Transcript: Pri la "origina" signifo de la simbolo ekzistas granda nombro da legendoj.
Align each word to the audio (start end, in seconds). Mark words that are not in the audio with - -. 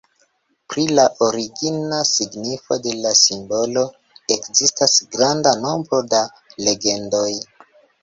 Pri 0.73 0.85
la 0.99 1.03
"origina" 1.25 1.99
signifo 2.13 2.79
de 2.87 2.95
la 3.05 3.13
simbolo 3.21 3.85
ekzistas 4.39 4.99
granda 5.15 5.57
nombro 5.63 6.05
da 6.19 6.27
legendoj. 6.67 7.29